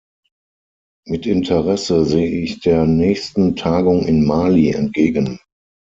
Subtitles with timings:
[1.05, 5.37] Mit Interesse sehe ich der nächsten Tagung in Mali entgegen.